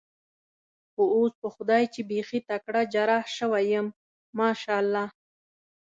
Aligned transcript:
خو 0.91 1.03
اوس 1.17 1.33
په 1.41 1.47
خدای 1.55 1.83
چې 1.93 2.01
بېخي 2.09 2.39
تکړه 2.49 2.81
جراح 2.93 3.25
شوی 3.37 3.65
یم، 3.73 3.87
ماشاءالله. 4.39 5.05